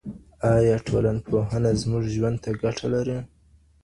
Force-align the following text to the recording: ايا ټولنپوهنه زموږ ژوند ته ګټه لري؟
ايا 0.53 0.77
ټولنپوهنه 0.87 1.69
زموږ 1.81 2.03
ژوند 2.15 2.37
ته 2.43 2.49
ګټه 2.61 2.87
لري؟ 2.93 3.17